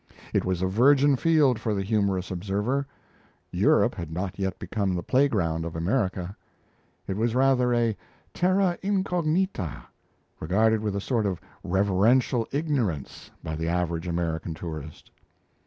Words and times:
It 0.33 0.43
was 0.43 0.63
a 0.63 0.65
virgin 0.65 1.15
field 1.15 1.59
for 1.59 1.75
the 1.75 1.83
humorous 1.83 2.31
observer; 2.31 2.87
Europe 3.51 3.93
had 3.93 4.11
not 4.11 4.39
yet 4.39 4.57
become 4.57 4.95
the 4.95 5.03
playground 5.03 5.63
of 5.63 5.75
America. 5.75 6.35
It 7.05 7.15
was 7.17 7.35
rather 7.35 7.71
a 7.71 7.95
terra 8.33 8.79
incognita, 8.81 9.83
regarded 10.39 10.81
with 10.81 10.95
a 10.95 11.01
sort 11.01 11.27
of 11.27 11.39
reverential 11.63 12.47
ignorance 12.51 13.29
by 13.43 13.55
the 13.55 13.67
average 13.67 14.07
American 14.07 14.55
tourist. 14.55 15.11